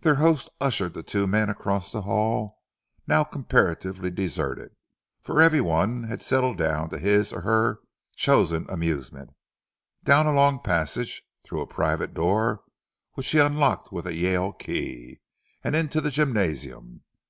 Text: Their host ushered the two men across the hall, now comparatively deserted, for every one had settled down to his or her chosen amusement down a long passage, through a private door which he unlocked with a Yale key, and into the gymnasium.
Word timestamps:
Their 0.00 0.14
host 0.14 0.48
ushered 0.62 0.94
the 0.94 1.02
two 1.02 1.26
men 1.26 1.50
across 1.50 1.92
the 1.92 2.00
hall, 2.00 2.58
now 3.06 3.22
comparatively 3.22 4.10
deserted, 4.10 4.70
for 5.20 5.42
every 5.42 5.60
one 5.60 6.04
had 6.04 6.22
settled 6.22 6.56
down 6.56 6.88
to 6.88 6.96
his 6.98 7.34
or 7.34 7.42
her 7.42 7.80
chosen 8.16 8.64
amusement 8.70 9.34
down 10.02 10.26
a 10.26 10.32
long 10.32 10.60
passage, 10.62 11.22
through 11.44 11.60
a 11.60 11.66
private 11.66 12.14
door 12.14 12.62
which 13.12 13.28
he 13.28 13.38
unlocked 13.40 13.92
with 13.92 14.06
a 14.06 14.14
Yale 14.16 14.52
key, 14.54 15.20
and 15.62 15.76
into 15.76 16.00
the 16.00 16.10
gymnasium. 16.10 17.04